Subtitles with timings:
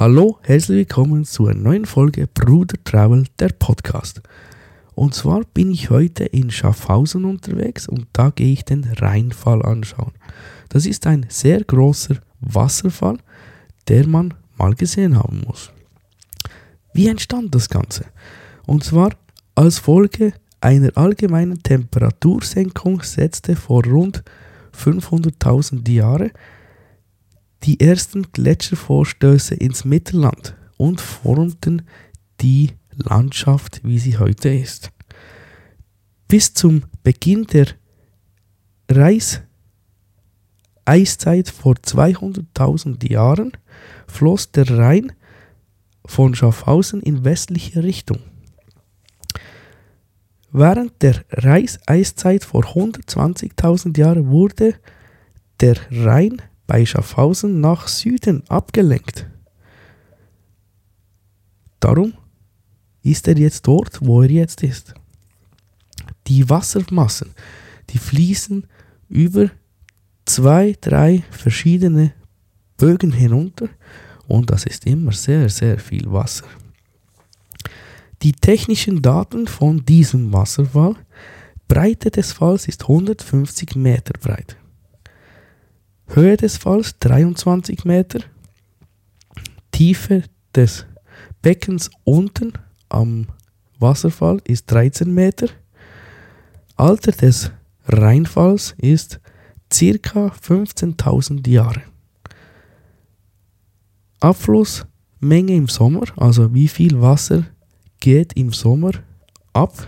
[0.00, 4.22] Hallo, herzlich willkommen zu einer neuen Folge Bruder Travel, der Podcast.
[4.94, 10.12] Und zwar bin ich heute in Schaffhausen unterwegs und da gehe ich den Rheinfall anschauen.
[10.68, 13.18] Das ist ein sehr großer Wasserfall,
[13.88, 15.72] der man mal gesehen haben muss.
[16.92, 18.04] Wie entstand das Ganze?
[18.66, 19.10] Und zwar
[19.56, 24.22] als Folge einer allgemeinen Temperatursenkung setzte vor rund
[24.76, 26.30] 500.000 Jahren
[27.64, 31.82] die ersten Gletschervorstöße ins Mittelland und formten
[32.40, 34.90] die Landschaft, wie sie heute ist.
[36.28, 37.66] Bis zum Beginn der
[38.90, 39.48] Reis-Eiszeit
[41.50, 43.52] vor 200.000 Jahren
[44.06, 45.12] floss der Rhein
[46.04, 48.20] von Schaffhausen in westliche Richtung.
[50.50, 54.74] Während der Reis-Eiszeit vor 120.000 Jahren wurde
[55.60, 59.26] der Rhein bei Schaffhausen nach Süden abgelenkt.
[61.80, 62.12] Darum
[63.02, 64.94] ist er jetzt dort, wo er jetzt ist.
[66.26, 67.30] Die Wassermassen,
[67.90, 68.66] die fließen
[69.08, 69.50] über
[70.26, 72.12] zwei, drei verschiedene
[72.76, 73.70] Bögen hinunter
[74.26, 76.44] und das ist immer sehr, sehr viel Wasser.
[78.20, 80.96] Die technischen Daten von diesem Wasserfall,
[81.66, 84.56] Breite des Falls ist 150 Meter breit.
[86.10, 88.20] Höhe des Falls 23 Meter,
[89.70, 90.86] Tiefe des
[91.42, 92.54] Beckens unten
[92.88, 93.26] am
[93.78, 95.48] Wasserfall ist 13 Meter,
[96.76, 97.52] Alter des
[97.86, 99.20] Rheinfalls ist
[99.72, 101.82] circa 15.000 Jahre.
[104.20, 107.44] Abflussmenge im Sommer, also wie viel Wasser
[108.00, 108.92] geht im Sommer
[109.52, 109.86] ab,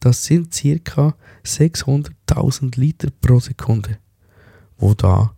[0.00, 3.98] das sind circa 600.000 Liter pro Sekunde
[4.80, 5.34] wo da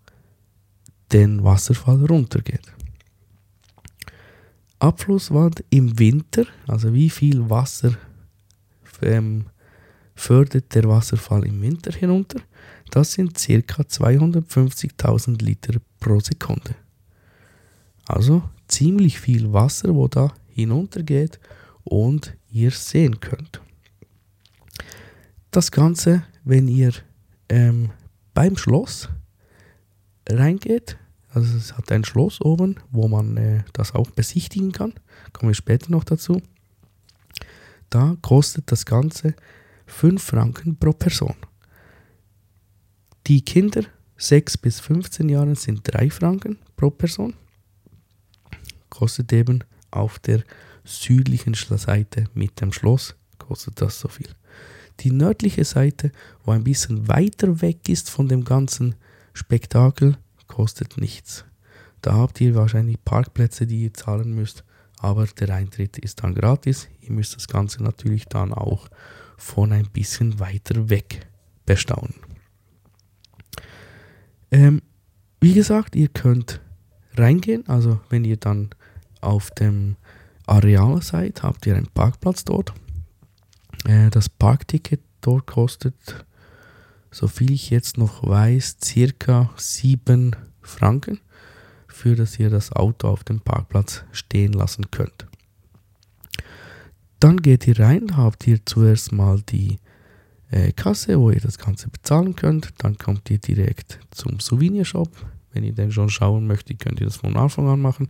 [1.13, 2.73] den Wasserfall runtergeht.
[4.79, 7.93] Abflusswand im Winter, also wie viel Wasser
[9.03, 9.47] ähm,
[10.15, 12.41] fördert der Wasserfall im Winter hinunter,
[12.91, 13.83] das sind ca.
[13.83, 16.75] 250.000 Liter pro Sekunde.
[18.07, 21.39] Also ziemlich viel Wasser, wo da hinuntergeht
[21.85, 23.61] und ihr sehen könnt.
[25.51, 26.93] Das Ganze, wenn ihr
[27.49, 27.91] ähm,
[28.35, 29.09] beim Schloss
[30.29, 30.97] reingeht.
[31.31, 34.93] Also es hat ein Schloss oben, wo man äh, das auch besichtigen kann.
[35.33, 36.43] Kommen wir später noch dazu.
[37.89, 39.35] Da kostet das Ganze
[39.87, 41.35] 5 Franken pro Person.
[43.27, 43.85] Die Kinder
[44.17, 47.35] 6 bis 15 Jahre sind 3 Franken pro Person.
[48.91, 50.43] Kostet eben auf der
[50.85, 54.29] südlichen Seite mit dem Schloss kostet das so viel.
[55.01, 56.13] Die nördliche Seite,
[56.45, 58.95] wo ein bisschen weiter weg ist von dem ganzen
[59.33, 60.17] Spektakel
[60.47, 61.45] kostet nichts.
[62.01, 64.65] Da habt ihr wahrscheinlich Parkplätze, die ihr zahlen müsst,
[64.99, 66.89] aber der Eintritt ist dann gratis.
[67.01, 68.89] Ihr müsst das Ganze natürlich dann auch
[69.37, 71.27] von ein bisschen weiter weg
[71.65, 72.15] bestaunen.
[74.51, 74.83] Ähm,
[75.41, 76.61] wie gesagt, ihr könnt
[77.15, 78.71] reingehen, also wenn ihr dann
[79.21, 79.97] auf dem
[80.47, 82.73] Areal seid, habt ihr einen Parkplatz dort.
[83.85, 86.27] Äh, das Parkticket dort kostet
[87.13, 91.21] so viel ich jetzt noch weiß, circa 7 Franken,
[91.87, 95.27] für dass ihr das Auto auf dem Parkplatz stehen lassen könnt.
[97.21, 99.79] Dann geht ihr rein, habt ihr zuerst mal die
[100.51, 102.71] äh, Kasse, wo ihr das Ganze bezahlen könnt.
[102.79, 105.09] Dann kommt ihr direkt zum Souvenirshop.
[105.53, 108.09] Wenn ihr den schon schauen möchtet, könnt ihr das von Anfang an machen.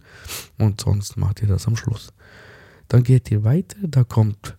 [0.58, 2.12] Und sonst macht ihr das am Schluss.
[2.88, 4.56] Dann geht ihr weiter, da kommt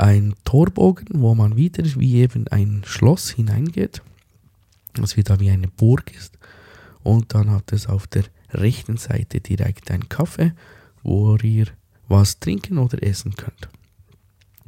[0.00, 4.02] ein Torbogen, wo man wieder wie eben ein Schloss hineingeht,
[4.94, 6.38] was wieder wie eine Burg ist.
[7.02, 10.52] Und dann hat es auf der rechten Seite direkt ein Kaffee,
[11.02, 11.66] wo ihr
[12.08, 13.68] was trinken oder essen könnt.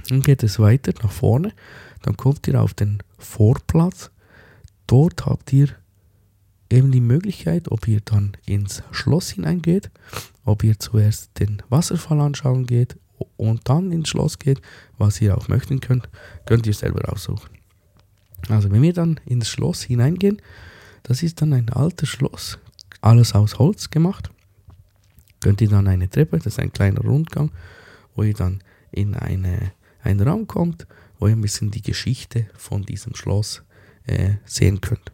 [0.08, 1.52] Dann geht es weiter nach vorne,
[2.02, 4.10] dann kommt ihr auf den Vorplatz.
[4.86, 5.68] Dort habt ihr
[6.68, 9.90] eben die Möglichkeit, ob ihr dann ins Schloss hineingeht,
[10.44, 12.96] ob ihr zuerst den Wasserfall anschauen geht
[13.36, 14.60] und dann ins Schloss geht,
[14.98, 16.08] was ihr auch möchten könnt,
[16.46, 17.50] könnt ihr selber aussuchen.
[18.48, 20.40] Also wenn wir dann ins Schloss hineingehen,
[21.02, 22.58] das ist dann ein altes Schloss,
[23.00, 24.30] alles aus Holz gemacht.
[25.40, 27.50] Könnt ihr dann eine Treppe, das ist ein kleiner Rundgang,
[28.14, 29.72] wo ihr dann in eine,
[30.02, 30.86] einen Raum kommt,
[31.18, 33.62] wo ihr ein bisschen die Geschichte von diesem Schloss
[34.06, 35.12] äh, sehen könnt.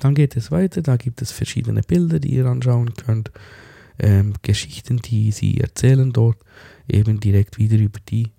[0.00, 3.32] Dann geht es weiter, da gibt es verschiedene Bilder, die ihr anschauen könnt
[3.98, 6.38] ähm, Geschichten, die sie erzählen dort,
[6.88, 8.32] eben direkt wieder über die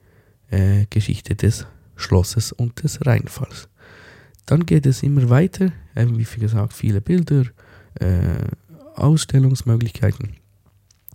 [0.50, 1.66] äh, Geschichte des
[1.96, 3.70] Schlosses und des Rheinfalls.
[4.46, 7.46] Dann geht es immer weiter, eben wie gesagt, viele Bilder,
[7.96, 8.48] äh,
[8.96, 10.36] Ausstellungsmöglichkeiten.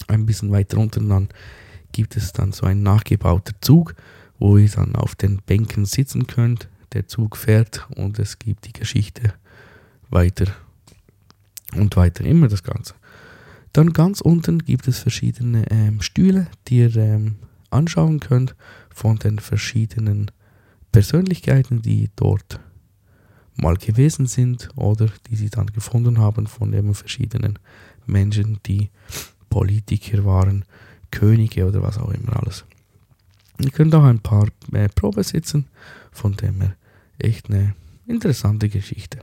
[0.08, 1.28] ein bisschen weiter unten dann
[1.92, 3.94] gibt es dann so ein nachgebauter Zug,
[4.38, 6.68] wo ihr dann auf den Bänken sitzen könnt.
[6.92, 9.34] Der Zug fährt und es gibt die Geschichte
[10.10, 10.46] weiter
[11.76, 12.94] und weiter immer das Ganze.
[13.74, 17.34] Dann ganz unten gibt es verschiedene ähm, Stühle, die ihr ähm,
[17.70, 18.54] anschauen könnt
[18.88, 20.30] von den verschiedenen
[20.92, 22.60] Persönlichkeiten, die dort
[23.56, 27.58] mal gewesen sind oder die sie dann gefunden haben von eben verschiedenen
[28.06, 28.90] Menschen, die
[29.50, 30.64] Politiker waren,
[31.10, 32.64] Könige oder was auch immer alles.
[33.58, 35.66] Ihr könnt auch ein paar äh, Probe sitzen,
[36.12, 36.76] von dem her
[37.18, 37.74] echt eine
[38.06, 39.18] interessante Geschichte.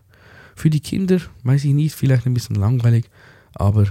[0.56, 3.10] Für die Kinder weiß ich nicht, vielleicht ein bisschen langweilig,
[3.54, 3.88] aber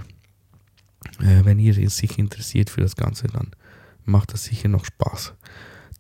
[1.20, 3.50] äh, wenn ihr sich interessiert für das Ganze, dann
[4.05, 5.35] macht das sicher noch Spaß.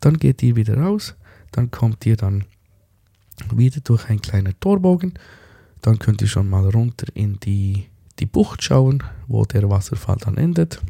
[0.00, 1.14] Dann geht ihr wieder raus,
[1.52, 2.44] dann kommt ihr dann
[3.54, 5.14] wieder durch einen kleinen Torbogen,
[5.82, 7.86] dann könnt ihr schon mal runter in die,
[8.18, 10.80] die Bucht schauen, wo der Wasserfall dann endet.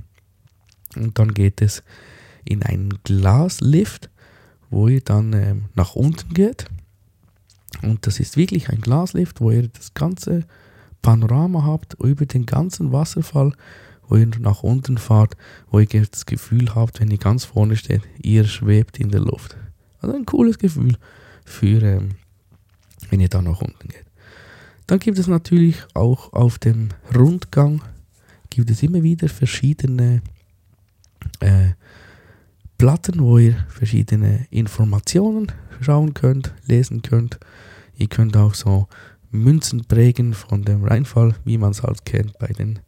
[0.97, 1.85] Und dann geht es
[2.45, 4.11] in einen Glaslift,
[4.71, 6.67] wo ihr dann ähm, nach unten geht.
[7.83, 10.45] Und das ist wirklich ein Glaslift, wo ihr das ganze
[11.03, 13.53] Panorama habt über den ganzen Wasserfall,
[14.11, 15.37] wo ihr nach unten fahrt,
[15.71, 19.57] wo ihr das Gefühl habt, wenn ihr ganz vorne steht, ihr schwebt in der Luft.
[20.01, 20.97] Also ein cooles Gefühl
[21.45, 22.11] für, ähm,
[23.09, 24.05] wenn ihr da nach unten geht.
[24.87, 27.81] Dann gibt es natürlich auch auf dem Rundgang
[28.51, 30.23] gibt es immer wieder verschiedene
[31.39, 31.71] äh,
[32.77, 37.39] Platten, wo ihr verschiedene Informationen schauen könnt, lesen könnt.
[37.97, 38.89] Ihr könnt auch so
[39.31, 42.81] Münzen prägen von dem Rheinfall, wie man es halt kennt bei den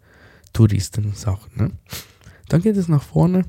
[0.53, 1.51] Touristensachen.
[1.57, 1.71] Ne?
[2.49, 3.45] Dann geht es nach vorne.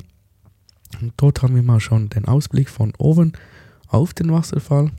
[1.01, 3.33] Und dort haben wir mal schon den Ausblick von oben
[3.87, 4.91] auf den Wasserfall,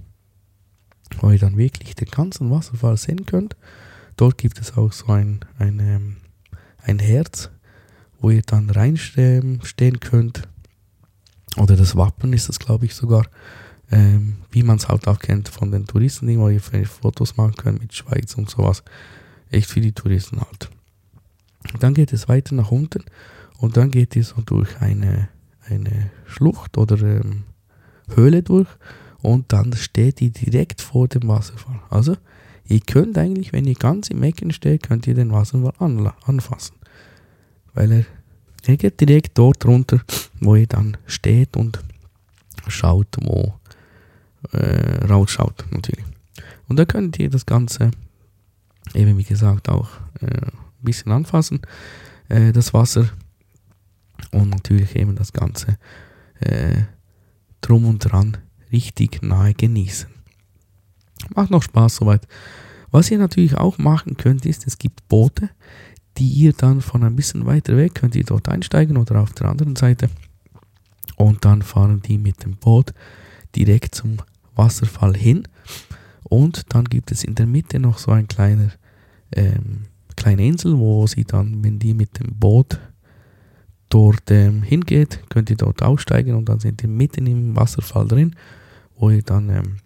[1.21, 3.57] wo ihr dann wirklich den ganzen Wasserfall sehen könnt.
[4.17, 6.17] Dort gibt es auch so ein, ein, ähm,
[6.79, 7.51] ein Herz,
[8.21, 9.61] wo ihr dann reinstehen
[10.01, 10.43] könnt.
[11.57, 13.27] Oder das Wappen ist es, glaube ich, sogar.
[13.91, 17.81] Ähm, wie man es halt auch kennt von den Touristen, wo ihr Fotos machen könnt
[17.81, 18.83] mit Schweiz und sowas.
[19.51, 20.71] Echt für die Touristen halt.
[21.81, 23.05] Dann geht es weiter nach unten
[23.59, 25.29] und dann geht ihr so durch eine,
[25.69, 27.45] eine Schlucht oder ähm,
[28.15, 28.69] Höhle durch
[29.23, 31.81] und dann steht ihr direkt vor dem Wasserfall.
[31.91, 32.17] Also
[32.67, 35.73] ihr könnt eigentlich, wenn ihr ganz im Ecken steht, könnt ihr den Wasserfall
[36.27, 36.77] anfassen
[37.75, 38.05] weil er,
[38.67, 40.01] er geht direkt dort runter,
[40.41, 41.79] wo ihr dann steht und
[42.69, 43.55] schaut, wo
[44.53, 46.05] äh, rausschaut natürlich.
[46.69, 47.91] Und da könnt ihr das Ganze
[48.95, 49.89] eben wie gesagt auch
[50.21, 50.47] äh,
[50.85, 51.63] ein bisschen anfassen,
[52.29, 53.09] äh, das Wasser
[54.31, 55.79] und natürlich eben das Ganze
[56.41, 56.83] äh,
[57.61, 58.37] drum und dran
[58.71, 60.09] richtig nahe genießen.
[61.35, 62.27] Macht noch Spaß soweit.
[62.91, 65.51] Was ihr natürlich auch machen könnt, ist, es gibt Boote,
[66.19, 69.49] die ihr dann von ein bisschen weiter weg könnt ihr dort einsteigen oder auf der
[69.49, 70.11] anderen Seite
[71.17, 72.95] und dann fahren die mit dem Boot
[73.57, 74.19] direkt zum
[74.55, 75.49] Wasserfall hin
[76.23, 78.71] und dann gibt es in der Mitte noch so ein kleiner
[79.33, 82.79] ähm, kleine Insel, wo sie dann, wenn die mit dem Boot
[83.89, 88.35] dort ähm, hingeht, könnt ihr dort aussteigen und dann sind ihr mitten im Wasserfall drin,
[88.97, 89.77] wo ihr dann ähm,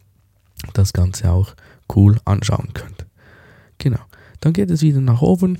[0.73, 1.55] das Ganze auch
[1.95, 3.07] cool anschauen könnt.
[3.79, 4.01] Genau.
[4.41, 5.59] Dann geht es wieder nach oben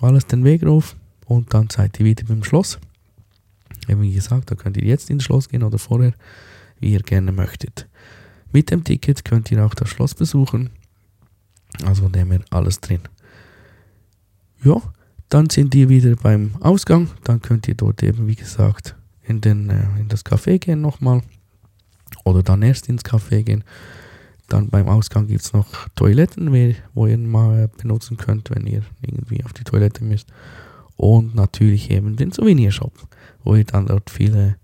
[0.00, 0.96] alles den Weg rauf
[1.26, 2.78] und dann seid ihr wieder beim Schloss.
[3.86, 6.12] Wie gesagt, da könnt ihr jetzt ins Schloss gehen oder vorher,
[6.80, 7.88] wie ihr gerne möchtet.
[8.52, 10.70] Mit dem Ticket könnt ihr auch das Schloss besuchen.
[11.84, 13.00] Also dem her alles drin.
[14.64, 14.80] Ja,
[15.28, 17.10] dann sind ihr wieder beim Ausgang.
[17.24, 21.22] Dann könnt ihr dort eben, wie gesagt, in, den, äh, in das Café gehen nochmal.
[22.24, 23.64] Oder dann erst ins Café gehen.
[24.48, 26.52] Dann beim Ausgang gibt es noch Toiletten,
[26.94, 30.28] wo ihr mal benutzen könnt, wenn ihr irgendwie auf die Toilette müsst.
[30.96, 32.92] Und natürlich eben den Souvenirshop,
[33.42, 34.56] wo ihr dann dort viele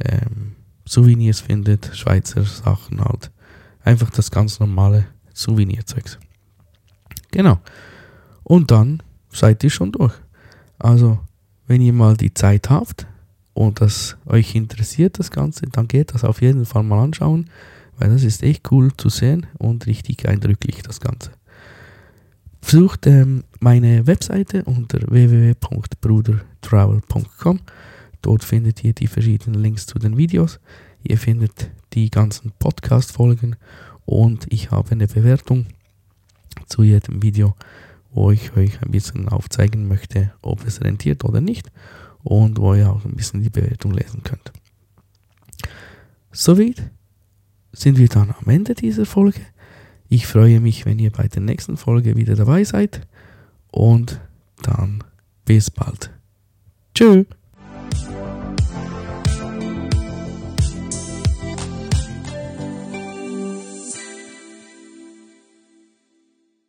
[0.00, 3.30] ähm, Souvenirs findet, Schweizer Sachen halt.
[3.84, 6.18] Einfach das ganz normale Souvenirzeugs.
[7.30, 7.60] Genau.
[8.42, 10.14] Und dann seid ihr schon durch.
[10.78, 11.18] Also,
[11.66, 13.06] wenn ihr mal die Zeit habt
[13.54, 17.48] und das euch interessiert, das Ganze, dann geht das auf jeden Fall mal anschauen
[18.02, 21.30] weil das ist echt cool zu sehen und richtig eindrücklich das Ganze.
[22.60, 27.60] Besucht ähm, meine Webseite unter www.brudertravel.com.
[28.20, 30.58] Dort findet ihr die verschiedenen Links zu den Videos.
[31.04, 33.54] Ihr findet die ganzen Podcast-Folgen
[34.04, 35.66] und ich habe eine Bewertung
[36.66, 37.54] zu jedem Video,
[38.12, 41.70] wo ich euch ein bisschen aufzeigen möchte, ob es rentiert oder nicht
[42.22, 44.52] und wo ihr auch ein bisschen die Bewertung lesen könnt.
[46.30, 46.90] Soweit
[47.72, 49.40] sind wir dann am Ende dieser Folge.
[50.08, 53.06] Ich freue mich, wenn ihr bei der nächsten Folge wieder dabei seid.
[53.70, 54.20] Und
[54.62, 55.02] dann
[55.44, 56.10] bis bald.
[56.94, 57.26] Tschüss.